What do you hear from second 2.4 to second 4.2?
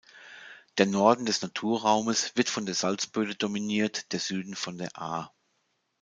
von der Salzböde dominiert, der